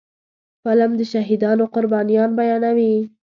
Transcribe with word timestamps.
فلم 0.65 0.91
د 0.99 1.01
شهیدانو 1.11 1.63
قربانيان 1.75 2.29
بیانوي 2.39 2.93